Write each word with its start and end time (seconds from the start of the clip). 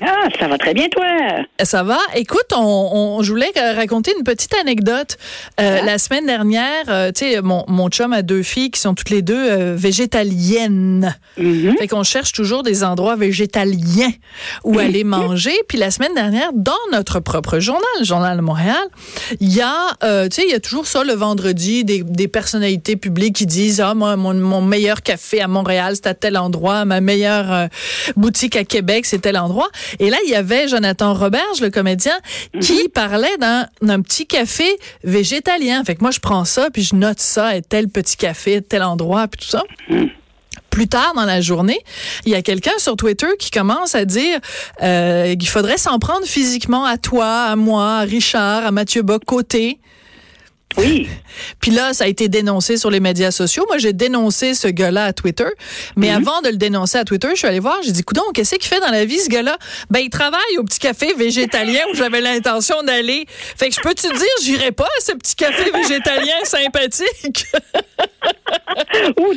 Ah, 0.00 0.28
ça 0.40 0.48
va 0.48 0.58
très 0.58 0.74
bien, 0.74 0.88
toi. 0.88 1.04
Ça 1.62 1.84
va. 1.84 1.98
Écoute, 2.16 2.52
on, 2.54 2.58
on- 3.18 3.22
je 3.22 3.30
voulais 3.30 3.52
raconter 3.76 4.12
une 4.18 4.24
petite 4.24 4.52
anecdote. 4.54 5.16
Euh, 5.60 5.82
La 5.82 5.98
semaine 5.98 6.26
dernière, 6.26 6.84
euh, 6.88 7.12
tu 7.12 7.24
sais, 7.32 7.40
mon, 7.40 7.64
mon 7.68 7.88
chum 7.88 8.12
a 8.12 8.22
deux 8.22 8.42
filles 8.42 8.70
qui 8.72 8.80
sont 8.80 8.94
toutes 8.94 9.10
les 9.10 9.22
deux 9.22 9.34
euh, 9.50 9.74
végétaliennes. 9.76 11.16
Fait 11.78 11.86
qu'on 11.88 12.02
cherche 12.02 12.32
toujours 12.32 12.62
des 12.64 12.82
endroits 12.82 13.14
végétaliens 13.16 14.10
où 14.64 14.78
aller 14.78 15.04
manger. 15.04 15.54
Puis 15.68 15.78
la 15.78 15.90
semaine 15.92 16.14
dernière, 16.14 16.50
dans 16.52 16.72
notre 16.92 17.20
propre 17.20 17.60
journal, 17.60 17.82
le 18.00 18.04
Journal 18.04 18.36
de 18.36 18.42
Montréal, 18.42 18.84
il 19.40 19.52
y 19.54 19.60
a, 19.62 19.90
tu 20.28 20.34
sais, 20.34 20.42
il 20.46 20.50
y 20.50 20.54
a 20.54 20.60
toujours 20.60 20.86
ça 20.86 21.04
le 21.04 21.12
vendredi, 21.12 21.84
des, 21.84 22.02
des 22.02 22.28
personnalités 22.28 22.96
publiques 22.96 23.36
qui 23.36 23.46
disent, 23.46 23.80
ah, 23.80 23.94
moi, 23.94 24.16
mon, 24.16 24.34
mon 24.34 24.60
meilleur 24.60 25.02
café 25.02 25.40
à 25.40 25.46
Montréal, 25.48 25.94
c'est 25.94 26.06
à 26.08 26.14
tel 26.14 26.36
endroit, 26.36 26.84
ma 26.84 27.00
meilleure 27.00 27.68
boutique 28.16 28.56
à 28.56 28.64
Québec, 28.64 29.06
c'est 29.06 29.20
tel 29.20 29.36
endroit. 29.38 29.68
Et 29.98 30.10
là, 30.10 30.16
il 30.24 30.30
y 30.30 30.34
avait 30.34 30.68
Jonathan 30.68 31.14
Roberge, 31.14 31.60
le 31.60 31.70
comédien, 31.70 32.16
qui 32.60 32.88
parlait 32.88 33.36
d'un 33.38 34.02
petit 34.02 34.26
café 34.26 34.78
végétalien. 35.02 35.82
Fait 35.84 35.94
que 35.94 36.02
moi, 36.02 36.10
je 36.10 36.20
prends 36.20 36.44
ça, 36.44 36.68
puis 36.70 36.82
je 36.82 36.94
note 36.94 37.20
ça 37.20 37.46
à 37.46 37.60
tel 37.60 37.88
petit 37.88 38.16
café, 38.16 38.62
tel 38.62 38.82
endroit, 38.82 39.28
puis 39.28 39.40
tout 39.40 39.50
ça. 39.50 39.62
Plus 40.70 40.88
tard 40.88 41.12
dans 41.14 41.24
la 41.24 41.40
journée, 41.40 41.78
il 42.26 42.32
y 42.32 42.34
a 42.34 42.42
quelqu'un 42.42 42.76
sur 42.78 42.96
Twitter 42.96 43.28
qui 43.38 43.52
commence 43.52 43.94
à 43.94 44.04
dire 44.04 44.40
euh, 44.82 45.36
qu'il 45.36 45.48
faudrait 45.48 45.78
s'en 45.78 46.00
prendre 46.00 46.26
physiquement 46.26 46.84
à 46.84 46.98
toi, 46.98 47.44
à 47.44 47.54
moi, 47.54 47.98
à 47.98 48.00
Richard, 48.00 48.66
à 48.66 48.72
Mathieu 48.72 49.02
Bock-Côté. 49.02 49.78
Oui. 50.76 51.08
Puis 51.60 51.70
là, 51.70 51.92
ça 51.94 52.04
a 52.04 52.06
été 52.06 52.28
dénoncé 52.28 52.76
sur 52.76 52.90
les 52.90 53.00
médias 53.00 53.30
sociaux. 53.30 53.64
Moi, 53.68 53.78
j'ai 53.78 53.92
dénoncé 53.92 54.54
ce 54.54 54.68
gars-là 54.68 55.06
à 55.06 55.12
Twitter. 55.12 55.46
Mais 55.96 56.10
avant 56.10 56.40
de 56.42 56.48
le 56.48 56.56
dénoncer 56.56 56.98
à 56.98 57.04
Twitter, 57.04 57.28
je 57.32 57.38
suis 57.38 57.46
allée 57.46 57.60
voir, 57.60 57.78
j'ai 57.82 57.92
dit, 57.92 58.02
coudon, 58.02 58.22
qu'est-ce 58.32 58.56
qu'il 58.56 58.68
fait 58.68 58.80
dans 58.80 58.90
la 58.90 59.04
vie, 59.04 59.18
ce 59.18 59.28
gars-là? 59.28 59.56
Ben, 59.90 60.00
il 60.00 60.10
travaille 60.10 60.40
au 60.58 60.64
petit 60.64 60.78
café 60.78 61.12
végétalien 61.14 61.80
où 61.92 61.96
j'avais 61.96 62.20
l'intention 62.20 62.82
d'aller. 62.82 63.26
Fait 63.28 63.68
que 63.68 63.74
je 63.74 63.80
peux 63.80 63.94
te 63.94 64.06
dire, 64.06 64.28
j'irai 64.42 64.72
pas 64.72 64.84
à 64.84 65.00
ce 65.00 65.12
petit 65.12 65.36
café 65.36 65.70
végétalien 65.70 66.34
sympathique? 66.44 67.46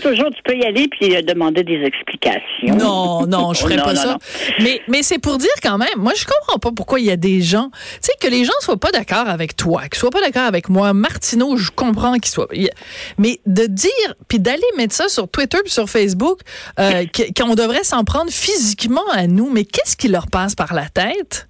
Ou 0.07 0.09
toujours, 0.15 0.29
tu 0.31 0.41
peux 0.43 0.55
y 0.55 0.63
aller 0.63 0.87
puis 0.87 1.15
euh, 1.15 1.21
demander 1.21 1.63
des 1.63 1.81
explications. 1.83 2.75
Non, 2.75 3.25
non, 3.27 3.53
je 3.53 3.59
ferais 3.61 3.75
Non, 3.77 3.83
pas 3.83 3.93
non, 3.93 4.01
ça. 4.01 4.07
non. 4.13 4.17
Mais, 4.61 4.81
mais 4.87 5.03
c'est 5.03 5.19
pour 5.19 5.37
dire 5.37 5.49
quand 5.61 5.77
même, 5.77 5.89
moi, 5.97 6.13
je 6.15 6.25
comprends 6.25 6.59
pas 6.59 6.71
pourquoi 6.75 6.99
il 6.99 7.05
y 7.05 7.11
a 7.11 7.17
des 7.17 7.41
gens, 7.41 7.69
tu 7.71 7.77
sais, 8.01 8.11
que 8.19 8.27
les 8.27 8.45
gens 8.45 8.53
soient 8.61 8.77
pas 8.77 8.91
d'accord 8.91 9.27
avec 9.27 9.55
toi, 9.55 9.83
qu'ils 9.89 9.99
soient 9.99 10.09
pas 10.11 10.21
d'accord 10.21 10.43
avec 10.45 10.69
moi. 10.69 10.93
Martineau, 10.93 11.57
je 11.57 11.71
comprends 11.71 12.13
qu'il 12.13 12.31
soit. 12.31 12.47
il- 12.53 12.69
Mais 13.17 13.39
de 13.45 13.65
dire, 13.65 13.91
puis 14.27 14.39
d'aller 14.39 14.61
mettre 14.77 14.93
ça 14.95 15.07
sur 15.09 15.27
Twitter 15.27 15.57
puis 15.63 15.71
sur 15.73 15.89
Facebook, 15.89 16.39
euh, 16.79 17.03
qu'on 17.39 17.55
devrait 17.55 17.83
s'en 17.83 18.03
prendre 18.03 18.31
physiquement 18.31 19.01
à 19.13 19.27
nous, 19.27 19.49
mais 19.49 19.65
qu'est-ce 19.65 19.95
qui 19.97 20.07
leur 20.07 20.27
passe 20.27 20.55
par 20.55 20.73
la 20.73 20.87
tête? 20.89 21.47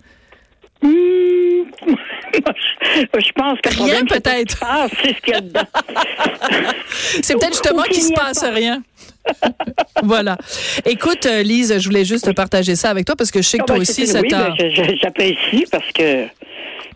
Hmm. 0.81 1.63
je, 3.19 3.31
pense 3.33 3.59
que 3.61 3.83
Rien, 3.83 4.05
peut-être. 4.05 4.63
c'est 5.01 5.15
ce 5.15 5.21
qu'il 5.21 5.33
y 5.33 5.37
a 5.37 5.41
dedans. 5.41 5.61
C'est 7.21 7.33
peut-être 7.33 7.53
justement 7.53 7.83
qu'il 7.83 8.01
se 8.01 8.13
passe 8.13 8.39
pas. 8.41 8.49
rien. 8.51 8.83
voilà. 10.03 10.37
Écoute, 10.85 11.25
euh, 11.25 11.43
Lise, 11.43 11.79
je 11.79 11.85
voulais 11.87 12.05
juste 12.05 12.33
partager 12.33 12.75
ça 12.75 12.89
avec 12.89 13.05
toi 13.05 13.15
parce 13.15 13.31
que 13.31 13.41
je 13.41 13.47
sais 13.47 13.57
que 13.57 13.63
Ah, 13.63 13.67
toi 13.67 13.75
ben, 13.77 13.81
aussi, 13.81 14.05
c'est- 14.07 14.13
ça 14.13 14.21
oui, 14.21 14.29
t'a. 14.29 14.49
ben, 14.57 14.97
j'apprécie 15.01 15.65
parce 15.71 15.91
que 15.91 16.25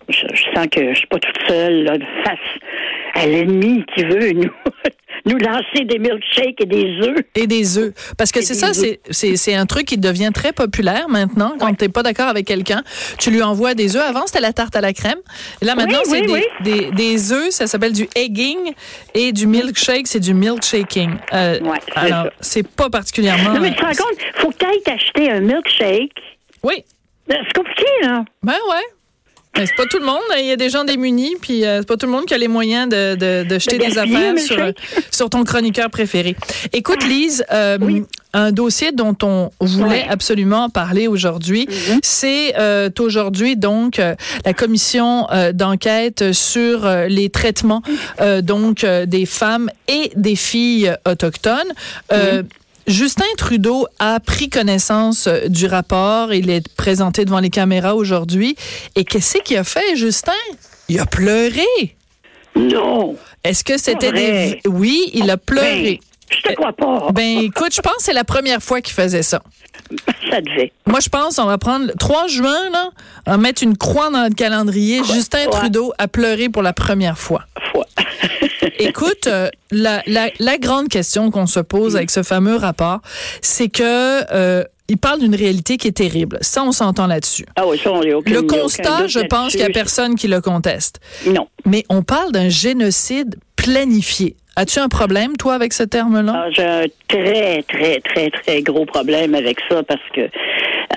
je, 0.09 0.25
je 0.33 0.43
sens 0.55 0.67
que 0.71 0.93
je 0.93 0.97
suis 0.97 1.07
pas 1.07 1.19
toute 1.19 1.37
seule 1.47 1.83
là, 1.83 1.93
face 2.23 2.39
à 3.15 3.25
l'ennemi 3.25 3.83
qui 3.95 4.03
veut 4.03 4.31
nous, 4.31 4.51
nous 5.25 5.37
lancer 5.37 5.85
des 5.85 5.99
milkshakes 5.99 6.61
et 6.61 6.65
des 6.65 6.97
œufs. 7.01 7.17
Et 7.35 7.47
des 7.47 7.77
œufs. 7.77 7.93
Parce 8.17 8.31
que 8.31 8.41
c'est 8.41 8.53
ça, 8.53 8.73
c'est, 8.73 8.99
c'est, 9.09 9.35
c'est 9.35 9.53
un 9.55 9.65
truc 9.65 9.85
qui 9.85 9.97
devient 9.97 10.31
très 10.33 10.53
populaire 10.53 11.07
maintenant. 11.09 11.53
Quand 11.59 11.73
t'es 11.75 11.89
pas 11.89 12.03
d'accord 12.03 12.27
avec 12.27 12.45
quelqu'un, 12.47 12.83
tu 13.19 13.31
lui 13.31 13.41
envoies 13.41 13.73
des 13.73 13.95
œufs. 13.95 14.03
Avant, 14.07 14.25
c'était 14.25 14.39
la 14.41 14.53
tarte 14.53 14.75
à 14.75 14.81
la 14.81 14.93
crème. 14.93 15.19
Là, 15.61 15.75
maintenant, 15.75 15.99
Oui, 16.07 16.21
c'est 16.25 16.31
oui, 16.31 16.43
des, 16.61 16.71
des, 16.71 16.91
des 16.91 17.31
œufs. 17.33 17.49
Ça 17.51 17.67
s'appelle 17.67 17.93
du 17.93 18.07
egging. 18.15 18.73
Et 19.13 19.31
du 19.31 19.47
milkshake, 19.47 20.07
c'est 20.07 20.19
du 20.19 20.33
milkshaking. 20.33 21.11
Euh, 21.33 21.59
Ouais, 21.61 21.77
alors, 21.95 22.27
c'est 22.39 22.67
pas 22.67 22.89
particulièrement... 22.89 23.53
Non, 23.53 23.59
mais 23.61 23.71
tu 23.71 23.75
te 23.77 23.81
rends 23.81 23.89
compte, 23.91 24.17
faut 24.35 24.49
que 24.49 24.57
tu 24.57 24.65
ailles 24.65 24.81
t'acheter 24.83 25.29
un 25.31 25.41
milkshake. 25.41 26.11
Oui. 26.63 26.83
C'est 27.29 27.53
compliqué, 27.53 27.85
là. 28.03 28.25
Ben 28.43 28.53
ouais. 28.69 28.83
C'est 29.55 29.75
pas 29.75 29.85
tout 29.85 29.99
le 29.99 30.05
monde. 30.05 30.21
Il 30.39 30.45
y 30.45 30.51
a 30.51 30.55
des 30.55 30.69
gens 30.69 30.83
démunis, 30.85 31.35
puis 31.41 31.65
euh, 31.65 31.79
c'est 31.79 31.87
pas 31.87 31.97
tout 31.97 32.05
le 32.05 32.11
monde 32.11 32.25
qui 32.25 32.33
a 32.33 32.37
les 32.37 32.47
moyens 32.47 32.87
de, 32.89 33.15
de, 33.15 33.43
de 33.47 33.59
jeter 33.59 33.77
des 33.77 33.97
affaires 33.97 34.37
sur, 34.39 34.57
euh, 34.57 34.71
sur 35.11 35.29
ton 35.29 35.43
chroniqueur 35.43 35.89
préféré. 35.89 36.35
Écoute, 36.73 37.03
Lise, 37.03 37.43
euh, 37.51 37.77
Oui. 37.81 38.03
un 38.33 38.51
dossier 38.53 38.91
dont 38.93 39.15
on 39.23 39.49
voulait 39.59 39.85
Ouais. 40.03 40.05
absolument 40.09 40.69
parler 40.69 41.07
aujourd'hui, 41.07 41.67
Mhm. 41.69 41.99
c'est 42.01 42.55
euh, 42.57 42.89
aujourd'hui 42.99 43.57
donc 43.57 43.99
euh, 43.99 44.15
la 44.45 44.53
commission 44.53 45.27
euh, 45.31 45.51
d'enquête 45.51 46.31
sur 46.31 46.89
les 47.09 47.29
traitements 47.29 47.81
euh, 48.21 48.41
donc 48.41 48.83
euh, 48.85 49.05
des 49.05 49.25
femmes 49.25 49.69
et 49.89 50.11
des 50.15 50.37
filles 50.37 50.95
autochtones. 51.05 51.71
Euh, 52.13 52.41
Justin 52.91 53.25
Trudeau 53.37 53.87
a 53.99 54.19
pris 54.19 54.49
connaissance 54.49 55.27
euh, 55.27 55.47
du 55.47 55.65
rapport. 55.65 56.33
Il 56.33 56.49
est 56.49 56.67
présenté 56.75 57.23
devant 57.23 57.39
les 57.39 57.49
caméras 57.49 57.95
aujourd'hui. 57.95 58.57
Et 58.95 59.05
qu'est-ce 59.05 59.37
qu'il 59.37 59.57
a 59.57 59.63
fait, 59.63 59.95
Justin? 59.95 60.33
Il 60.89 60.99
a 60.99 61.05
pleuré. 61.05 61.95
Non. 62.55 63.15
Est-ce 63.45 63.63
que 63.63 63.77
c'était 63.77 64.11
des... 64.11 64.59
Oui, 64.67 65.09
il 65.13 65.29
a 65.31 65.37
pleuré. 65.37 66.01
Ben, 66.01 66.37
je 66.37 66.49
te 66.49 66.53
crois 66.53 66.73
pas. 66.73 67.11
Ben, 67.13 67.39
écoute, 67.39 67.73
je 67.73 67.81
pense 67.81 67.95
que 67.95 68.03
c'est 68.03 68.13
la 68.13 68.25
première 68.25 68.61
fois 68.61 68.81
qu'il 68.81 68.93
faisait 68.93 69.23
ça. 69.23 69.41
ça 70.29 70.41
devait. 70.41 70.73
Moi, 70.85 70.99
je 70.99 71.07
pense 71.07 71.39
on 71.39 71.45
va 71.45 71.57
prendre 71.57 71.87
le 71.87 71.93
3 71.93 72.27
juin, 72.27 72.69
là, 72.71 72.89
on 73.25 73.31
va 73.31 73.37
mettre 73.37 73.63
une 73.63 73.77
croix 73.77 74.09
dans 74.09 74.21
notre 74.21 74.35
calendrier. 74.35 75.01
Justin. 75.05 75.47
Trudeau 75.49 75.93
a 75.97 76.09
pleuré 76.09 76.49
pour 76.49 76.61
la 76.61 76.73
première 76.73 77.17
fois. 77.17 77.45
Foi. 77.71 77.85
Écoute, 78.79 79.27
euh, 79.27 79.49
la, 79.71 80.01
la, 80.07 80.29
la 80.39 80.57
grande 80.57 80.89
question 80.89 81.31
qu'on 81.31 81.47
se 81.47 81.59
pose 81.59 81.95
avec 81.95 82.11
ce 82.11 82.23
fameux 82.23 82.55
rapport, 82.55 82.99
c'est 83.41 83.69
que 83.69 84.23
euh, 84.33 84.63
il 84.87 84.97
parle 84.97 85.19
d'une 85.19 85.35
réalité 85.35 85.77
qui 85.77 85.87
est 85.87 85.93
terrible. 85.93 86.37
Ça, 86.41 86.63
on 86.63 86.71
s'entend 86.71 87.07
là-dessus. 87.07 87.45
ah 87.55 87.65
oui, 87.65 87.79
ça, 87.81 87.91
on 87.91 88.01
est 88.01 88.09
Le 88.09 88.41
constat, 88.41 89.07
je 89.07 89.19
pense 89.19 89.51
qu'il 89.51 89.61
n'y 89.61 89.67
a 89.67 89.69
personne 89.69 90.15
qui 90.15 90.27
le 90.27 90.41
conteste. 90.41 90.99
Non. 91.25 91.47
Mais 91.65 91.85
on 91.89 92.03
parle 92.03 92.31
d'un 92.31 92.49
génocide 92.49 93.37
planifié. 93.55 94.35
As-tu 94.61 94.77
un 94.77 94.89
problème, 94.89 95.37
toi, 95.37 95.55
avec 95.55 95.73
ce 95.73 95.81
terme-là? 95.81 96.33
Ah, 96.45 96.49
J'ai 96.51 96.63
un 96.63 96.83
très, 97.07 97.63
très, 97.63 97.99
très, 98.01 98.29
très 98.29 98.61
gros 98.61 98.85
problème 98.85 99.33
avec 99.33 99.57
ça 99.67 99.81
parce 99.81 100.07
que, 100.13 100.21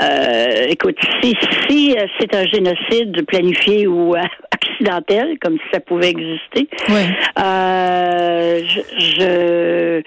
euh, 0.02 0.66
écoute, 0.68 0.96
si, 1.22 1.34
si 1.66 1.96
euh, 1.96 2.06
c'est 2.20 2.34
un 2.34 2.44
génocide 2.44 3.24
planifié 3.26 3.86
ou 3.86 4.14
euh, 4.14 4.20
accidentel, 4.50 5.38
comme 5.40 5.54
si 5.54 5.64
ça 5.72 5.80
pouvait 5.80 6.10
exister, 6.10 6.68
Oui. 6.90 7.04
euh, 7.42 8.60
je, 8.66 8.80
je- 8.98 10.02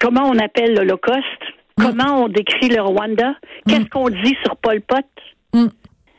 comment 0.00 0.24
on 0.28 0.36
appelle 0.40 0.74
l'Holocauste? 0.74 1.22
Comment 1.76 2.24
on 2.24 2.28
décrit 2.28 2.70
le 2.70 2.82
Rwanda? 2.82 3.34
Qu'est-ce 3.68 3.88
qu'on 3.88 4.08
dit 4.10 4.36
sur 4.44 4.56
Pol 4.56 4.80
Pot? 4.80 5.06
Mm. 5.54 5.66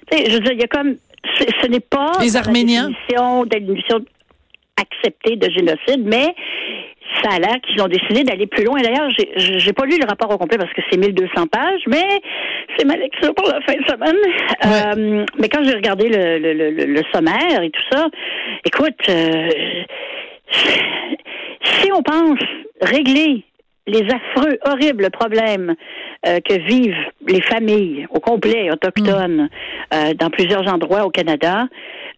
Je 0.10 0.32
veux 0.36 0.40
dire, 0.40 0.54
il 0.54 0.62
y 0.62 0.64
a 0.64 0.68
comme, 0.68 0.96
ce 1.62 1.68
n'est 1.68 1.80
pas 1.82 2.14
Les 2.22 2.30
la 2.30 2.40
Arméniens. 2.40 2.88
définition, 2.90 3.46
acceptée 5.04 5.36
de 5.36 5.50
génocide, 5.50 6.04
mais 6.06 6.34
ça 7.22 7.36
a 7.36 7.40
l'air 7.40 7.58
qu'ils 7.62 7.82
ont 7.82 7.88
décidé 7.88 8.24
d'aller 8.24 8.48
plus 8.48 8.64
loin. 8.64 8.82
D'ailleurs, 8.82 9.10
j'ai- 9.12 9.32
j'ai 9.36 9.74
pas 9.74 9.86
lu 9.86 9.98
le 10.00 10.08
rapport 10.08 10.32
au 10.34 10.38
complet 10.38 10.58
parce 10.58 10.74
que 10.74 10.82
c'est 10.90 10.98
1200 10.98 11.48
pages, 11.48 11.82
mais 11.88 12.04
c'est 12.78 12.86
ma 12.86 12.96
lecture 12.96 13.34
pour 13.36 13.48
la 13.48 13.62
fin 13.62 13.74
de 13.74 13.86
semaine. 13.86 14.16
Euh, 14.66 15.26
mais 15.40 15.50
quand 15.50 15.64
j'ai 15.64 15.76
regardé 15.76 16.10
le, 16.10 16.38
le, 16.40 16.54
le, 16.54 16.70
le- 16.72 16.86
le 16.86 17.02
sommaire 17.14 17.62
et 17.62 17.70
tout 17.70 17.82
ça, 17.92 18.08
écoute, 18.66 18.96
euh, 19.10 19.50
si 20.52 21.92
on 21.92 22.02
pense 22.02 22.40
régler 22.82 23.44
les 23.86 24.04
affreux, 24.10 24.58
horribles 24.66 25.10
problèmes 25.12 25.76
euh, 26.26 26.40
que 26.40 26.54
vivent 26.54 26.96
les 27.28 27.42
familles 27.42 28.08
au 28.12 28.20
complet 28.22 28.72
autochtones 28.72 29.50
euh, 29.94 30.14
dans 30.14 30.30
plusieurs 30.30 30.72
endroits 30.74 31.04
au 31.06 31.10
Canada, 31.10 31.68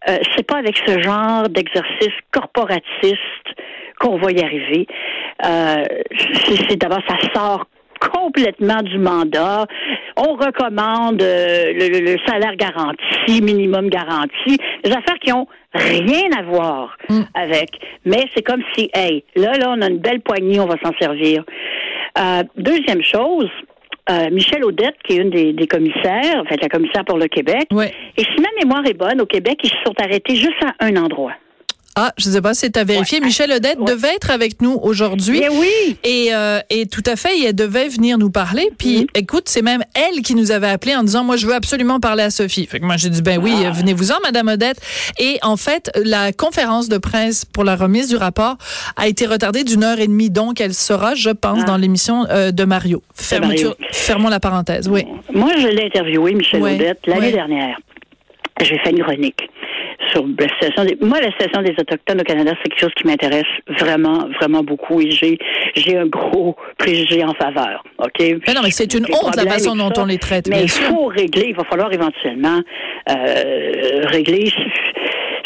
euh, 0.08 0.18
c'est 0.36 0.46
pas 0.46 0.56
avec 0.56 0.76
ce 0.86 1.00
genre 1.00 1.48
d'exercice 1.48 2.14
corporatiste 2.32 3.46
qu'on 4.00 4.16
va 4.18 4.30
y 4.32 4.42
arriver. 4.42 4.86
Euh, 5.44 5.84
c'est 6.68 6.76
d'abord 6.76 7.00
ça 7.08 7.16
sort 7.34 7.66
complètement 8.12 8.82
du 8.82 8.98
mandat. 8.98 9.66
On 10.16 10.34
recommande 10.34 11.22
euh, 11.22 11.72
le, 11.72 12.12
le- 12.12 12.18
salaire 12.26 12.54
garanti, 12.56 13.40
minimum 13.42 13.88
garanti, 13.88 14.58
des 14.84 14.90
affaires 14.90 15.18
qui 15.20 15.32
ont 15.32 15.46
rien 15.72 16.28
à 16.38 16.42
voir 16.42 16.96
avec. 17.34 17.70
Mais 18.04 18.24
c'est 18.34 18.42
comme 18.42 18.62
si, 18.76 18.90
hey, 18.94 19.24
là, 19.34 19.52
là, 19.58 19.74
on 19.76 19.80
a 19.82 19.88
une 19.88 19.98
belle 19.98 20.20
poignée, 20.20 20.60
on 20.60 20.66
va 20.66 20.76
s'en 20.84 20.92
servir. 21.00 21.42
Euh, 22.18 22.42
deuxième 22.56 23.02
chose, 23.02 23.50
euh, 24.10 24.30
Michel 24.30 24.64
Audette, 24.64 24.96
qui 25.04 25.14
est 25.14 25.22
une 25.22 25.30
des, 25.30 25.66
commissaires, 25.66 26.40
en 26.40 26.44
fait, 26.44 26.60
la 26.60 26.68
commissaire 26.68 27.04
pour 27.04 27.18
le 27.18 27.28
Québec. 27.28 27.68
Et 28.16 28.22
si 28.22 28.40
ma 28.40 28.48
mémoire 28.60 28.86
est 28.86 28.94
bonne, 28.94 29.20
au 29.20 29.26
Québec, 29.26 29.58
ils 29.62 29.70
se 29.70 29.76
sont 29.84 29.94
arrêtés 29.98 30.36
juste 30.36 30.62
à 30.62 30.84
un 30.84 30.96
endroit. 30.96 31.32
Ah, 31.98 32.12
je 32.18 32.28
ne 32.28 32.34
sais 32.34 32.42
pas 32.42 32.52
si 32.52 32.60
c'est 32.60 32.76
à 32.76 32.84
vérifier. 32.84 33.20
Michel 33.20 33.50
Odette 33.50 33.78
devait 33.82 34.14
être 34.16 34.30
avec 34.30 34.60
nous 34.60 34.78
aujourd'hui. 34.82 35.40
Eh 35.42 35.48
oui. 35.48 35.96
Et, 36.04 36.28
euh, 36.34 36.60
et 36.68 36.84
tout 36.84 37.02
à 37.06 37.16
fait, 37.16 37.40
elle 37.42 37.54
devait 37.54 37.88
venir 37.88 38.18
nous 38.18 38.28
parler. 38.28 38.68
Puis, 38.76 39.04
mm-hmm. 39.04 39.18
écoute, 39.18 39.44
c'est 39.46 39.62
même 39.62 39.82
elle 39.94 40.20
qui 40.20 40.34
nous 40.34 40.52
avait 40.52 40.68
appelé 40.68 40.94
en 40.94 41.02
disant, 41.02 41.24
moi, 41.24 41.36
je 41.36 41.46
veux 41.46 41.54
absolument 41.54 41.98
parler 41.98 42.24
à 42.24 42.30
Sophie. 42.30 42.66
Fait 42.66 42.80
que 42.80 42.84
moi, 42.84 42.98
j'ai 42.98 43.08
dit, 43.08 43.22
ben 43.22 43.40
oui, 43.42 43.54
ah. 43.64 43.70
venez-vous-en, 43.70 44.16
Madame 44.22 44.48
Odette. 44.48 44.78
Et 45.18 45.38
en 45.40 45.56
fait, 45.56 45.90
la 45.94 46.32
conférence 46.34 46.90
de 46.90 46.98
presse 46.98 47.46
pour 47.46 47.64
la 47.64 47.76
remise 47.76 48.10
du 48.10 48.16
rapport 48.16 48.58
a 48.96 49.08
été 49.08 49.24
retardée 49.24 49.64
d'une 49.64 49.82
heure 49.82 49.98
et 49.98 50.06
demie. 50.06 50.28
Donc, 50.28 50.60
elle 50.60 50.74
sera, 50.74 51.14
je 51.14 51.30
pense, 51.30 51.60
ah. 51.62 51.66
dans 51.66 51.78
l'émission 51.78 52.26
euh, 52.28 52.50
de 52.50 52.64
Mario. 52.64 53.02
Fermons 53.14 54.28
la 54.28 54.40
parenthèse. 54.40 54.86
Oui. 54.86 55.06
Moi, 55.32 55.52
je 55.58 55.68
l'ai 55.68 55.86
interviewé, 55.86 56.34
Michel 56.34 56.62
Odette, 56.62 57.00
l'année 57.06 57.32
dernière. 57.32 57.78
J'ai 58.60 58.78
fait 58.78 58.90
une 58.90 59.02
chronique 59.02 59.48
sur 60.12 60.24
la 60.26 60.48
situation 60.48 60.84
des, 60.84 60.96
moi 61.00 61.20
la 61.20 61.30
situation 61.32 61.62
des 61.62 61.74
autochtones 61.78 62.20
au 62.20 62.24
Canada 62.24 62.52
c'est 62.62 62.68
quelque 62.70 62.80
chose 62.80 62.94
qui 62.96 63.06
m'intéresse 63.06 63.44
vraiment 63.80 64.28
vraiment 64.40 64.62
beaucoup 64.62 65.00
et 65.00 65.10
j'ai 65.10 65.38
j'ai 65.74 65.96
un 65.96 66.06
gros 66.06 66.56
préjugé 66.78 67.24
en 67.24 67.34
faveur 67.34 67.82
ok? 67.98 68.18
Mais 68.20 68.54
non 68.54 68.60
mais 68.62 68.70
c'est 68.70 68.92
une 68.94 69.06
honte 69.06 69.36
la 69.36 69.50
façon 69.50 69.76
dont 69.76 69.92
on 69.96 70.06
les 70.06 70.18
traite 70.18 70.48
mais 70.48 70.62
il 70.62 70.70
faut 70.70 71.06
régler 71.06 71.46
il 71.48 71.56
va 71.56 71.64
falloir 71.64 71.92
éventuellement 71.92 72.60
euh, 73.10 74.02
régler 74.06 74.50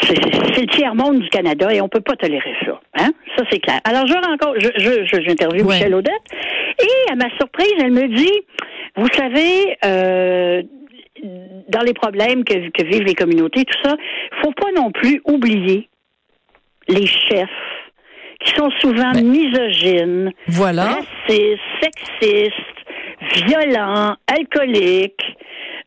c'est 0.01 0.61
le 0.61 0.67
tiers 0.67 0.95
monde 0.95 1.19
du 1.19 1.29
Canada 1.29 1.73
et 1.73 1.79
on 1.79 1.87
peut 1.87 2.01
pas 2.01 2.15
tolérer 2.15 2.53
ça 2.65 2.79
hein? 2.95 3.11
Ça 3.37 3.43
c'est 3.49 3.59
clair. 3.59 3.79
Alors 3.83 4.05
je 4.07 4.13
rencontre 4.13 4.59
je 4.59 5.05
je 5.05 5.21
j'interviewe 5.21 5.65
Michel 5.65 5.93
Audette 5.95 6.13
et 6.79 7.11
à 7.11 7.15
ma 7.15 7.29
surprise 7.37 7.73
elle 7.79 7.91
me 7.91 8.07
dit 8.07 8.41
vous 8.95 9.07
savez 9.15 9.77
euh, 9.85 10.63
dans 11.23 11.81
les 11.81 11.93
problèmes 11.93 12.43
que, 12.43 12.83
vivent 12.83 13.03
les 13.03 13.15
communautés, 13.15 13.65
tout 13.65 13.77
ça, 13.83 13.95
faut 14.41 14.51
pas 14.53 14.71
non 14.75 14.91
plus 14.91 15.21
oublier 15.25 15.89
les 16.87 17.05
chefs 17.05 17.49
qui 18.39 18.53
sont 18.55 18.71
souvent 18.79 19.11
misogynes, 19.13 20.31
voilà. 20.47 20.95
racistes, 20.95 21.59
sexistes, 21.79 23.45
violents, 23.45 24.15
alcooliques, 24.27 25.37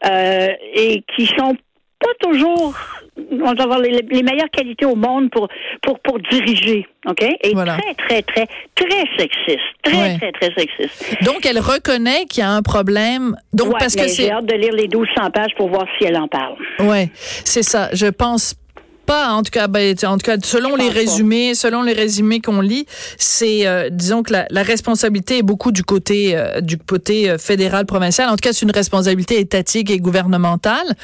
euh, 0.07 0.49
et 0.75 1.03
qui 1.15 1.27
sont 1.27 1.57
pas 1.99 2.15
toujours 2.21 2.75
on 3.17 3.53
va 3.55 3.63
avoir 3.63 3.79
les, 3.79 4.23
meilleures 4.23 4.51
qualités 4.51 4.85
au 4.85 4.97
monde 4.97 5.31
pour 5.31 5.49
pour 5.83 5.99
pour 6.01 6.19
diriger, 6.19 6.87
ok? 7.07 7.23
Et 7.43 7.53
très 7.53 7.95
très 7.95 8.23
très 8.23 8.47
très 8.75 9.05
sexiste, 9.17 9.61
très 9.83 10.19
très 10.19 10.33
très 10.33 10.55
sexiste. 10.55 11.25
Donc 11.25 11.47
elle 11.47 11.59
reconnaît 11.59 12.25
qu'il 12.27 12.43
y 12.43 12.45
a 12.45 12.51
un 12.51 12.63
problème. 12.63 13.37
Donc 13.53 13.79
parce 13.79 13.95
que 13.95 14.09
c'est. 14.09 14.25
J'ai 14.25 14.31
hâte 14.31 14.47
de 14.47 14.55
lire 14.55 14.73
les 14.73 14.89
1200 14.89 15.31
pages 15.31 15.55
pour 15.57 15.69
voir 15.69 15.87
si 15.99 16.05
elle 16.05 16.17
en 16.17 16.29
parle. 16.29 16.57
Ouais, 16.81 17.11
c'est 17.15 17.63
ça. 17.63 17.91
Je 17.93 18.07
pense 18.07 18.57
pas, 19.05 19.33
en 19.33 19.43
tout 19.43 19.51
cas, 19.51 19.69
ben, 19.69 19.95
en 20.05 20.19
tout 20.19 20.25
cas, 20.25 20.37
selon 20.43 20.77
les 20.77 20.89
résumés, 20.89 21.55
selon 21.55 21.83
les 21.83 21.93
résumés 21.93 22.41
qu'on 22.41 22.61
lit, 22.61 22.87
c'est, 23.19 23.67
euh, 23.67 23.89
disons 23.91 24.23
que 24.23 24.33
la, 24.33 24.47
la, 24.51 24.63
responsabilité 24.63 25.39
est 25.39 25.43
beaucoup 25.43 25.73
du 25.73 25.85
côté 25.85 26.37
euh, 26.37 26.61
du 26.61 26.79
côté 26.79 27.31
euh, 27.31 27.39
fédéral 27.39 27.87
provincial. 27.87 28.29
En 28.29 28.33
tout 28.33 28.43
cas, 28.43 28.53
c'est 28.53 28.65
une 28.65 28.73
responsabilité 28.73 29.39
étatique 29.39 29.91
et 29.91 29.99
gouvernementale. 29.99 30.95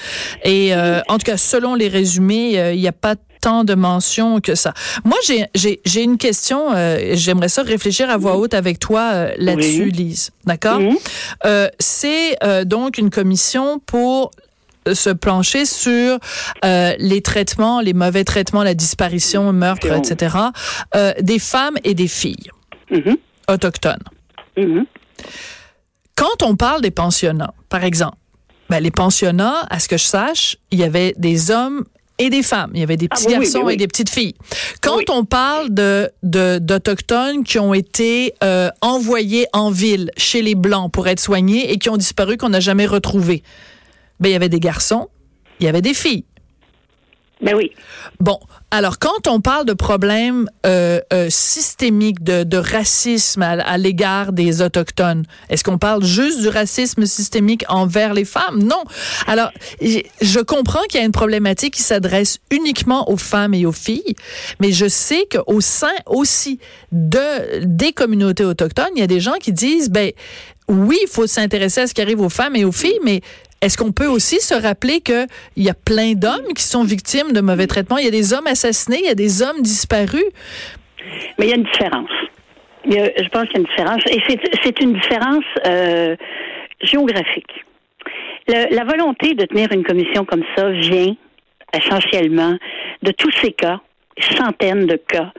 Et 0.45 0.73
en 0.75 1.19
tout 1.19 1.25
cas, 1.25 1.37
selon 1.37 1.75
les 1.75 1.89
résumés, 1.89 2.73
il 2.73 2.81
n'y 2.81 2.89
a 2.89 2.93
pas 2.93 3.15
tant 3.41 3.65
de 3.65 3.75
mentions 3.75 4.41
que 4.41 4.55
ça. 4.55 4.75
Moi, 5.05 5.17
j'ai 5.27 5.47
j'ai 5.55 5.81
j'ai 5.85 6.03
une 6.03 6.19
question. 6.19 6.69
J'aimerais 7.13 7.49
ça 7.49 7.63
réfléchir 7.63 8.11
à 8.11 8.17
voix 8.17 8.37
haute 8.37 8.55
avec 8.55 8.79
toi 8.79 9.29
là-dessus, 9.37 9.91
Lise. 9.91 10.31
D'accord? 10.45 10.81
c'est 11.79 12.37
donc 12.65 12.99
une 12.99 13.11
commission 13.11 13.81
pour 13.85 14.31
se 14.95 15.11
plancher 15.11 15.65
sur 15.65 16.19
euh, 16.65 16.95
les 16.99 17.23
traitements, 17.23 17.81
les 17.81 17.93
mauvais 17.93 18.25
traitements, 18.25 18.63
la 18.63 18.75
disparition, 18.75 19.53
meurtre, 19.53 19.93
etc., 19.93 20.37
euh, 20.95 21.13
des 21.21 21.39
femmes 21.39 21.77
et 21.85 21.95
des 21.95 22.09
filles 22.09 22.51
mm-hmm. 22.91 23.17
autochtones. 23.49 24.05
Mm-hmm. 24.57 24.85
Quand 26.17 26.43
on 26.43 26.57
parle 26.57 26.83
des 26.83 26.91
pensionnats, 26.91 27.55
par 27.69 27.85
exemple, 27.85 28.17
ben, 28.69 28.81
les 28.81 28.91
pensionnats, 28.91 29.67
à 29.69 29.81
ce 29.81 29.89
que 29.89 29.97
je 29.97 30.05
sache, 30.05 30.57
il 30.71 30.79
y 30.79 30.85
avait 30.85 31.15
des 31.17 31.51
hommes 31.51 31.85
et 32.21 32.31
des 32.31 32.43
femmes. 32.43 32.71
Il 32.75 32.81
y 32.81 32.83
avait 32.83 32.99
des 32.99 33.09
ah 33.11 33.17
petits 33.17 33.27
garçons 33.27 33.69
et 33.69 33.77
des 33.77 33.89
petites 33.89 34.11
filles. 34.11 34.35
Quand 34.83 35.09
on 35.09 35.25
parle 35.25 35.73
de 35.73 36.11
d'autochtones 36.23 37.43
qui 37.43 37.59
ont 37.59 37.75
été 37.75 38.35
euh, 38.45 38.69
envoyés 38.83 39.47
en 39.53 39.71
ville 39.71 40.11
chez 40.17 40.43
les 40.43 40.55
blancs 40.55 40.93
pour 40.93 41.09
être 41.09 41.19
soignés 41.19 41.73
et 41.73 41.79
qui 41.79 41.89
ont 41.89 41.97
disparu 41.97 42.37
qu'on 42.37 42.51
n'a 42.51 42.61
jamais 42.61 42.87
retrouvés, 42.87 43.43
ben, 44.21 44.29
il 44.29 44.33
y 44.33 44.37
avait 44.37 44.49
des 44.49 44.61
garçons, 44.61 45.09
il 45.59 45.67
y 45.67 45.69
avait 45.69 45.83
des 45.83 45.95
filles. 45.95 46.25
Ben 47.43 47.55
oui. 47.57 47.73
Bon, 48.19 48.39
alors 48.71 48.99
quand 48.99 49.27
on 49.27 49.41
parle 49.41 49.65
de 49.65 49.73
problèmes 49.73 50.47
euh, 50.67 51.01
euh, 51.11 51.29
systémiques 51.31 52.23
de, 52.23 52.45
de, 52.45 52.59
racisme 52.59 53.41
à, 53.41 53.79
l'égard 53.79 54.33
des 54.33 54.61
autochtones, 54.61 55.25
est-ce 55.49 55.65
qu'on 55.65 55.79
parle 55.79 56.05
juste 56.05 56.43
du 56.43 56.49
racisme 56.49 57.07
systémique 57.07 57.65
envers 57.69 58.13
les 58.13 58.27
femmes? 58.27 58.63
Non. 58.63 58.83
Alors 59.27 59.51
je 59.81 60.41
comprends 60.41 60.83
qu'il 60.91 61.01
y 61.01 61.03
a 61.03 61.07
une 61.07 61.13
problématique 61.13 61.75
qui 61.75 61.83
s'adresse 61.83 62.41
uniquement 62.51 63.11
aux 63.11 63.17
femmes 63.17 63.55
et 63.55 63.65
aux 63.65 63.73
filles, 63.73 64.17
mais 64.61 64.71
je 64.71 64.87
sais 64.87 65.27
qu'au 65.33 65.63
sein 65.63 65.95
aussi 66.05 66.59
de 66.93 67.65
des 67.65 67.93
communautés 67.93 68.45
autochtones, 68.45 68.91
il 68.97 69.01
y 69.01 69.05
a 69.05 69.07
des 69.07 69.21
gens 69.21 69.39
qui 69.41 69.55
disent 69.55 69.89
ben 69.89 70.13
oui, 70.69 70.99
il 71.03 71.09
faut 71.09 71.27
s'intéresser 71.27 71.81
à 71.81 71.87
ce 71.87 71.95
qui 71.95 72.03
arrive 72.03 72.21
aux 72.21 72.29
femmes 72.29 72.55
et 72.55 72.65
aux 72.65 72.73
filles, 72.73 73.01
mais 73.03 73.23
est-ce 73.61 73.77
qu'on 73.77 73.93
peut 73.93 74.07
aussi 74.07 74.41
se 74.41 74.55
rappeler 74.55 75.01
qu'il 75.01 75.27
y 75.57 75.69
a 75.69 75.75
plein 75.75 76.13
d'hommes 76.15 76.55
qui 76.57 76.63
sont 76.63 76.85
victimes 76.85 77.33
de 77.33 77.41
mauvais 77.41 77.67
traitements? 77.67 77.99
Il 77.99 78.05
y 78.05 78.09
a 78.09 78.13
des 78.13 78.33
hommes 78.33 78.47
assassinés, 78.47 78.99
il 79.01 79.07
y 79.07 79.11
a 79.11 79.15
des 79.15 79.43
hommes 79.43 79.61
disparus. 79.61 80.25
Mais 81.39 81.47
il 81.47 81.49
y 81.49 81.53
a 81.53 81.57
une 81.57 81.65
différence. 81.65 82.11
je 82.87 83.29
pense 83.29 83.45
qu'il 83.49 83.55
y 83.55 83.57
a 83.57 83.61
une 83.61 83.67
différence. 83.67 84.03
Et 84.11 84.23
c'est 84.65 84.81
une 84.81 84.95
différence 84.95 85.45
euh, 85.67 86.17
géographique. 86.83 87.65
la 88.49 88.85
volonté 88.85 89.35
de 89.35 89.45
tenir 89.45 89.71
une 89.73 89.85
commission 89.85 90.25
comme 90.25 90.45
ça 90.57 90.71
vient 90.71 91.15
essentiellement 91.73 92.57
de 93.03 93.13
tous 93.13 93.31
ces 93.43 93.53
cas, 93.53 93.81
centaines 94.37 94.87
de 94.87 94.97
cas 94.97 95.33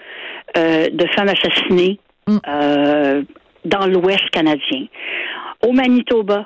euh, 0.57 0.87
de 0.89 1.07
femmes 1.15 1.29
assassinées 1.29 1.99
mm. 2.27 2.37
euh, 2.47 3.23
dans 3.65 3.85
l'Ouest 3.85 4.29
canadien, 4.31 4.85
au 5.65 5.71
Manitoba, 5.71 6.45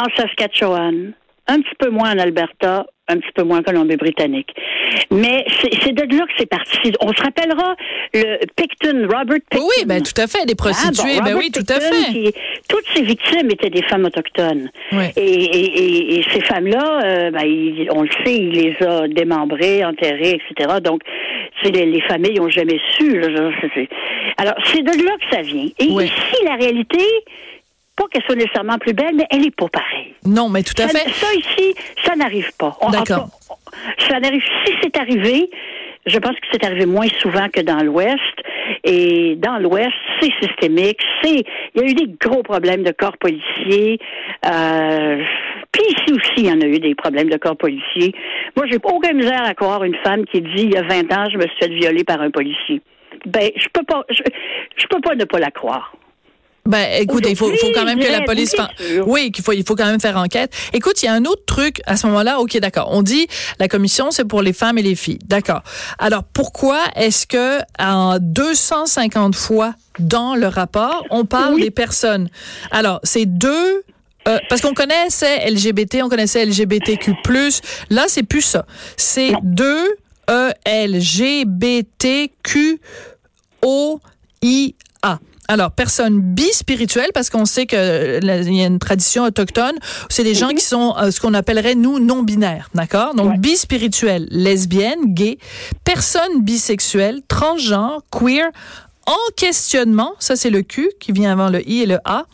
en 0.00 0.08
Saskatchewan, 0.16 1.12
un 1.46 1.60
petit 1.60 1.74
peu 1.78 1.90
moins 1.90 2.12
en 2.14 2.18
Alberta, 2.18 2.86
un 3.08 3.16
petit 3.16 3.32
peu 3.34 3.42
moins 3.42 3.58
en 3.58 3.62
Colombie-Britannique. 3.62 4.54
Mais 5.10 5.44
c'est 5.60 5.92
de 5.92 6.16
là 6.16 6.24
que 6.26 6.32
c'est 6.38 6.48
parti. 6.48 6.92
On 7.00 7.12
se 7.12 7.22
rappellera 7.22 7.74
le 8.14 8.38
Picton, 8.56 9.08
Robert 9.10 9.38
Picton. 9.50 9.64
Oui, 9.64 9.84
ben 9.84 10.00
tout 10.02 10.18
à 10.20 10.26
fait, 10.28 10.46
des 10.46 10.54
prostituées, 10.54 11.18
ah, 11.18 11.24
ben 11.24 11.36
oui, 11.36 11.50
tout 11.50 11.66
à 11.68 11.80
fait. 11.80 12.32
toutes 12.68 12.84
ces 12.94 13.02
victimes 13.02 13.50
étaient 13.50 13.70
des 13.70 13.82
femmes 13.82 14.04
autochtones. 14.04 14.70
Et, 15.16 16.22
ces 16.32 16.40
femmes-là, 16.42 17.00
euh, 17.04 17.30
ben, 17.30 17.88
on 17.92 18.02
le 18.02 18.10
sait, 18.24 18.36
il 18.36 18.50
les 18.50 18.86
a 18.86 19.08
démembrées, 19.08 19.84
enterrées, 19.84 20.38
etc. 20.40 20.76
Donc, 20.82 21.02
les, 21.64 21.86
les 21.86 22.00
familles 22.02 22.38
n'ont 22.38 22.48
jamais 22.48 22.80
su. 22.96 23.20
alors, 24.38 24.54
c'est 24.64 24.82
de 24.82 25.04
là 25.04 25.16
que 25.18 25.36
ça 25.36 25.42
vient. 25.42 25.68
Et 25.78 25.84
ici, 25.84 26.44
la 26.44 26.54
réalité, 26.54 27.04
pas 28.00 28.06
qu'elle 28.10 28.22
soit 28.22 28.34
nécessairement 28.34 28.78
plus 28.78 28.94
belle, 28.94 29.14
mais 29.14 29.26
elle 29.30 29.44
est 29.44 29.54
pas 29.54 29.68
pareille. 29.68 30.14
Non, 30.24 30.48
mais 30.48 30.62
tout 30.62 30.80
à 30.82 30.88
fait. 30.88 31.08
Ça 31.10 31.34
ici, 31.34 31.74
ça 32.04 32.16
n'arrive 32.16 32.50
pas. 32.58 32.76
D'accord. 32.90 33.28
Ça 34.08 34.18
n'arrive. 34.20 34.42
Si 34.64 34.72
c'est 34.82 34.96
arrivé, 34.96 35.50
je 36.06 36.18
pense 36.18 36.32
que 36.32 36.46
c'est 36.50 36.64
arrivé 36.64 36.86
moins 36.86 37.08
souvent 37.18 37.48
que 37.48 37.60
dans 37.60 37.82
l'Ouest. 37.82 38.18
Et 38.84 39.36
dans 39.36 39.58
l'Ouest, 39.58 39.92
c'est 40.20 40.32
systémique. 40.40 41.00
C'est, 41.22 41.44
il 41.74 41.80
y 41.80 41.84
a 41.84 41.90
eu 41.90 41.94
des 41.94 42.08
gros 42.20 42.42
problèmes 42.42 42.84
de 42.84 42.92
corps 42.92 43.18
policiers. 43.18 43.98
Euh, 44.46 45.22
puis 45.72 45.82
ici 45.88 46.12
aussi, 46.12 46.34
il 46.38 46.46
y 46.46 46.52
en 46.52 46.60
a 46.60 46.66
eu 46.66 46.78
des 46.78 46.94
problèmes 46.94 47.28
de 47.28 47.36
corps 47.36 47.56
policiers. 47.56 48.14
Moi, 48.56 48.66
j'ai 48.70 48.78
aucune 48.82 49.18
misère 49.18 49.44
à 49.44 49.54
croire 49.54 49.84
une 49.84 49.96
femme 49.96 50.24
qui 50.24 50.40
dit 50.40 50.62
il 50.62 50.72
y 50.72 50.76
a 50.76 50.82
20 50.82 51.12
ans, 51.12 51.26
je 51.30 51.36
me 51.36 51.42
suis 51.42 51.58
fait 51.60 51.68
violer 51.68 52.04
par 52.04 52.20
un 52.22 52.30
policier. 52.30 52.80
Ben, 53.26 53.50
je 53.54 53.66
peux 53.72 53.82
pas, 53.82 54.04
je 54.08 54.86
peux 54.88 55.00
pas 55.00 55.14
ne 55.14 55.24
pas 55.24 55.38
la 55.38 55.50
croire. 55.50 55.92
Ben, 56.66 57.00
écoute, 57.00 57.24
il 57.28 57.36
faut, 57.36 57.50
faut, 57.56 57.72
quand 57.74 57.84
même 57.84 57.98
que 57.98 58.10
la 58.10 58.22
police. 58.22 58.54
Oui, 59.06 59.32
qu'il 59.32 59.42
faut, 59.42 59.52
il 59.52 59.64
faut 59.64 59.74
quand 59.74 59.86
même 59.86 60.00
faire 60.00 60.16
enquête. 60.16 60.52
Écoute, 60.72 61.02
il 61.02 61.06
y 61.06 61.08
a 61.08 61.14
un 61.14 61.24
autre 61.24 61.44
truc 61.46 61.80
à 61.86 61.96
ce 61.96 62.06
moment-là. 62.06 62.38
Ok, 62.40 62.58
d'accord. 62.58 62.88
On 62.92 63.02
dit 63.02 63.26
la 63.58 63.68
commission, 63.68 64.10
c'est 64.10 64.24
pour 64.24 64.42
les 64.42 64.52
femmes 64.52 64.78
et 64.78 64.82
les 64.82 64.94
filles. 64.94 65.18
D'accord. 65.26 65.62
Alors, 65.98 66.24
pourquoi 66.24 66.80
est-ce 66.96 67.26
que 67.26 67.60
en 67.78 68.18
250 68.20 69.34
fois 69.34 69.74
dans 69.98 70.34
le 70.34 70.46
rapport, 70.46 71.04
on 71.10 71.24
parle 71.24 71.60
des 71.60 71.70
personnes? 71.70 72.28
Alors, 72.70 73.00
c'est 73.04 73.26
deux. 73.26 73.82
Euh, 74.28 74.38
parce 74.50 74.60
qu'on 74.60 74.74
connaissait 74.74 75.50
LGBT, 75.50 76.02
on 76.02 76.10
connaissait 76.10 76.44
LGBTQ+. 76.44 77.14
Là, 77.88 78.04
c'est 78.06 78.22
plus 78.22 78.42
ça. 78.42 78.66
C'est 78.98 79.32
deux 79.42 79.88
E 80.30 80.52
L 80.64 81.00
G 81.00 81.44
B 81.46 81.82
T 81.98 82.32
Q 82.42 82.80
O 83.62 84.00
I. 84.42 84.74
Alors, 85.50 85.72
personne 85.72 86.20
bispirituelle, 86.20 87.08
parce 87.12 87.28
qu'on 87.28 87.44
sait 87.44 87.66
que 87.66 88.20
il 88.22 88.54
y 88.54 88.62
a 88.62 88.66
une 88.66 88.78
tradition 88.78 89.24
autochtone, 89.24 89.74
c'est 90.08 90.22
des 90.22 90.36
gens 90.36 90.50
qui 90.50 90.62
sont 90.62 90.94
euh, 90.96 91.10
ce 91.10 91.20
qu'on 91.20 91.34
appellerait, 91.34 91.74
nous, 91.74 91.98
non-binaires, 91.98 92.68
d'accord? 92.72 93.16
Donc, 93.16 93.38
bispirituel, 93.38 94.28
lesbienne, 94.30 95.00
gay, 95.06 95.38
personne 95.84 96.42
bisexuelle, 96.42 97.22
transgenre, 97.26 98.04
queer, 98.12 98.48
en 99.06 99.32
questionnement, 99.36 100.12
ça 100.20 100.36
c'est 100.36 100.50
le 100.50 100.62
Q 100.62 100.88
qui 101.00 101.10
vient 101.10 101.32
avant 101.32 101.48
le 101.48 101.68
I 101.68 101.82
et 101.82 101.86
le 101.86 101.98
A. 102.04 102.26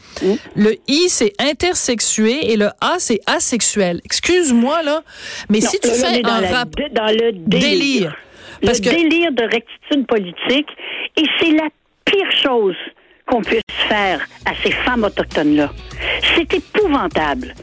Le 0.54 0.74
I 0.86 1.08
c'est 1.08 1.32
intersexué 1.40 2.52
et 2.52 2.56
le 2.58 2.68
A 2.82 2.96
c'est 2.98 3.20
asexuel. 3.26 4.02
Excuse-moi 4.04 4.82
là, 4.82 5.02
mais 5.48 5.62
si 5.62 5.78
tu 5.80 5.88
fais 5.88 6.22
un 6.22 6.40
rap 6.52 6.68
dans 6.92 7.06
le 7.06 7.32
délire, 7.32 8.14
parce 8.62 8.80
le 8.80 8.90
délire 8.90 9.32
de 9.32 9.44
rectitude 9.44 10.06
politique 10.06 10.68
et 11.16 11.24
c'est 11.40 11.52
la 11.52 11.68
pire 12.04 12.30
chose 12.42 12.76
qu'on 13.26 13.42
puisse 13.42 13.62
faire 13.88 14.20
à 14.44 14.52
ces 14.62 14.70
femmes 14.70 15.02
autochtones-là. 15.04 15.72
C'est 16.34 16.52
épouvantable. 16.54 17.54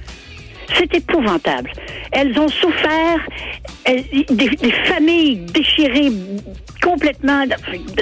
C'est 0.76 0.94
épouvantable. 0.96 1.72
Elles 2.12 2.38
ont 2.40 2.48
souffert, 2.48 3.20
des, 3.86 4.72
familles 4.86 5.36
déchirées 5.38 6.12
complètement, 6.82 7.44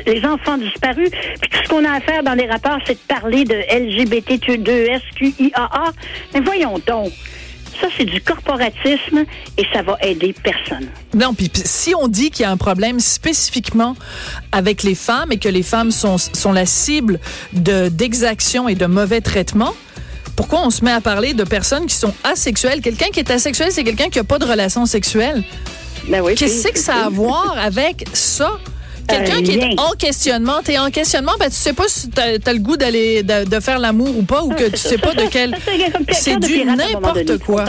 les 0.06 0.25
enfants 0.25 0.58
disparus. 0.58 1.10
Puis 1.10 1.50
tout 1.50 1.60
ce 1.63 1.70
qu'on 1.70 1.84
a 1.86 1.94
à 1.94 2.01
faire 2.01 2.24
dans 2.24 2.34
les 2.34 2.48
rapports, 2.48 2.80
c'est 2.86 2.96
de 2.96 3.08
parler 3.08 3.44
de 3.44 3.56
LGBT2SQIAA. 3.56 5.91
Mais 6.34 6.39
voyons 6.41 6.80
donc. 6.88 7.12
Ça, 7.80 7.88
c'est 7.98 8.06
du 8.06 8.22
corporatisme 8.22 9.24
et 9.58 9.66
ça 9.74 9.82
va 9.82 9.98
aider 10.01 10.36
personne. 10.44 10.88
Non, 11.13 11.34
puis 11.34 11.50
si 11.54 11.94
on 11.96 12.08
dit 12.08 12.30
qu'il 12.30 12.44
y 12.44 12.46
a 12.46 12.51
un 12.51 12.58
problème 12.58 13.00
spécifiquement 13.00 13.96
avec 14.51 14.84
les 14.84 14.96
femmes 14.96 15.32
et 15.32 15.38
que 15.38 15.50
les 15.50 15.63
femmes 15.63 15.92
sont, 15.92 16.18
sont 16.18 16.51
la 16.51 16.66
cible 16.66 17.20
de 17.54 17.88
d'exactions 17.90 18.68
et 18.68 18.75
de 18.75 18.86
mauvais 18.86 19.22
traitements, 19.22 19.74
pourquoi 20.36 20.66
on 20.66 20.70
se 20.70 20.84
met 20.84 20.92
à 20.92 21.01
parler 21.01 21.34
de 21.34 21.44
personnes 21.44 21.86
qui 21.86 21.96
sont 21.96 22.13
asexuelles? 22.24 22.82
Quelqu'un 22.82 23.10
qui 23.12 23.20
est 23.20 23.32
asexuel, 23.32 23.72
c'est 23.72 23.84
quelqu'un 23.84 24.10
qui 24.10 24.18
n'a 24.18 24.24
pas 24.24 24.40
de 24.40 24.46
relation 24.46 24.86
sexuelle. 24.86 25.44
Ben 26.08 26.22
oui, 26.22 26.36
Qu'est-ce 26.36 26.68
que 26.68 26.80
ça 26.80 26.96
a 26.96 27.06
à 27.06 27.10
voir 27.10 27.56
avec 27.58 28.06
ça? 28.13 28.60
Quelqu'un 29.12 29.44
qui 29.44 29.51
est 29.51 29.80
en 29.80 29.91
questionnement, 29.91 30.62
t'es 30.63 30.77
en 30.77 30.89
questionnement, 30.89 31.34
ben 31.39 31.50
tu 31.50 31.56
sais 31.56 31.74
pas 31.74 31.88
si 31.88 32.10
t'as 32.10 32.38
as 32.46 32.53
le 32.53 32.60
goût 32.60 32.77
d'aller 32.77 33.24
de, 33.24 33.60
faire 33.60 33.80
l'amour 33.80 34.18
ou 34.18 34.24
pas, 34.24 34.41
ou 34.44 34.50
que 34.50 34.70
tu 34.70 34.77
sais 34.77 34.98
pas 34.98 35.13
de 35.13 35.24
quel. 35.30 35.56
C'est 36.12 36.39
du 36.39 36.65
n'importe 36.65 37.38
quoi. 37.39 37.65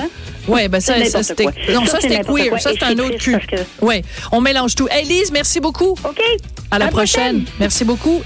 Oui, 0.48 0.68
ben 0.68 0.80
ça, 0.80 1.04
ça 1.04 1.22
c'était. 1.22 1.46
Non, 1.72 1.86
ça, 1.86 2.00
c'était 2.00 2.20
queer. 2.20 2.60
Ça, 2.60 2.70
c'est 2.72 2.84
un 2.84 2.98
autre 2.98 3.16
cul. 3.16 3.36
Oui, 3.80 4.02
on 4.32 4.40
mélange 4.40 4.74
tout. 4.74 4.88
Elise, 4.88 5.30
merci 5.32 5.60
beaucoup. 5.60 5.90
OK. 6.04 6.20
À 6.70 6.78
la, 6.78 6.88
prochaine. 6.88 7.44
Merci 7.60 7.84
beaucoup. 7.84 8.20